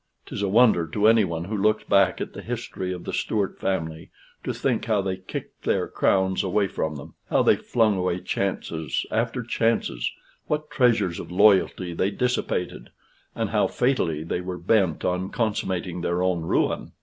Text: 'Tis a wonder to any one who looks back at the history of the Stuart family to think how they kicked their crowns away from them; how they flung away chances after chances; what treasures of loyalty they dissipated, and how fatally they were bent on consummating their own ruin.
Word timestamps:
'Tis 0.25 0.41
a 0.41 0.49
wonder 0.49 0.87
to 0.87 1.05
any 1.05 1.23
one 1.23 1.43
who 1.43 1.55
looks 1.55 1.83
back 1.83 2.19
at 2.19 2.33
the 2.33 2.41
history 2.41 2.91
of 2.91 3.03
the 3.03 3.13
Stuart 3.13 3.59
family 3.59 4.09
to 4.43 4.51
think 4.51 4.85
how 4.85 4.99
they 4.99 5.15
kicked 5.17 5.61
their 5.61 5.87
crowns 5.87 6.41
away 6.43 6.67
from 6.67 6.95
them; 6.95 7.13
how 7.29 7.43
they 7.43 7.55
flung 7.55 7.97
away 7.97 8.19
chances 8.19 9.05
after 9.11 9.43
chances; 9.43 10.11
what 10.47 10.71
treasures 10.71 11.19
of 11.19 11.31
loyalty 11.31 11.93
they 11.93 12.09
dissipated, 12.09 12.89
and 13.35 13.51
how 13.51 13.67
fatally 13.67 14.23
they 14.23 14.41
were 14.41 14.57
bent 14.57 15.05
on 15.05 15.29
consummating 15.29 16.01
their 16.01 16.23
own 16.23 16.41
ruin. 16.41 16.93